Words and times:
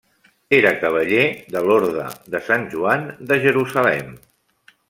Era 0.59 0.71
cavaller 0.83 1.25
de 1.57 1.61
l'Orde 1.67 2.07
de 2.37 2.43
Sant 2.49 2.67
Joan 2.75 3.07
de 3.33 3.41
Jerusalem. 3.47 4.15